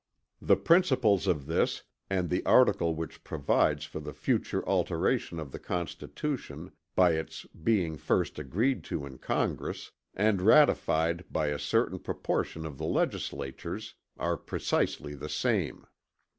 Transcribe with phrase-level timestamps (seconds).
[0.41, 5.59] The principles of this, and the article which provides for the future alteration of the
[5.59, 12.65] Constitution by its being first agreed to in Congress, and ratified by a certain proportion
[12.65, 15.85] of the legislatures, are precisely the same.